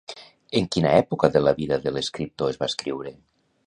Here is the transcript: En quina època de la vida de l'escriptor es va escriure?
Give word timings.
En 0.59 0.69
quina 0.75 0.93
època 1.03 1.31
de 1.37 1.43
la 1.45 1.55
vida 1.61 1.81
de 1.87 1.95
l'escriptor 1.97 2.55
es 2.57 2.63
va 2.65 2.75
escriure? 2.75 3.19